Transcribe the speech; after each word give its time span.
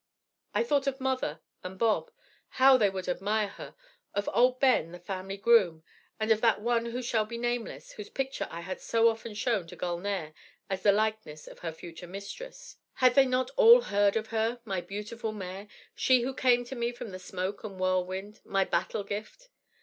I 0.55 0.63
thought 0.63 0.87
of 0.87 0.99
mother 0.99 1.41
and 1.63 1.77
Bob 1.77 2.09
how 2.49 2.75
they 2.75 2.89
would 2.89 3.07
admire 3.07 3.49
her! 3.49 3.75
of 4.15 4.27
old 4.33 4.59
Ben, 4.59 4.91
the 4.93 4.99
family 4.99 5.37
groom, 5.37 5.83
and 6.19 6.31
of 6.31 6.41
that 6.41 6.59
one 6.59 6.85
who 6.87 7.03
shall 7.03 7.23
be 7.23 7.37
nameless, 7.37 7.91
whose 7.91 8.09
picture 8.09 8.47
I 8.49 8.61
had 8.61 8.81
so 8.81 9.09
often 9.09 9.35
shown 9.35 9.67
to 9.67 9.75
Gulnare 9.75 10.33
as 10.71 10.81
the 10.81 10.91
likeness 10.91 11.45
of 11.45 11.59
her 11.59 11.71
future 11.71 12.07
mistress; 12.07 12.77
had 12.93 13.13
they 13.13 13.27
not 13.27 13.51
all 13.57 13.81
heard 13.81 14.17
of 14.17 14.29
her, 14.29 14.59
my 14.65 14.81
beautiful 14.81 15.33
mare, 15.33 15.67
she 15.93 16.21
who 16.23 16.33
came 16.33 16.65
to 16.65 16.75
me 16.75 16.91
from 16.91 17.11
the 17.11 17.19
smoke 17.19 17.63
and 17.63 17.79
whirlwind, 17.79 18.39
my 18.43 18.65
battle 18.65 19.03
gift? 19.03 19.49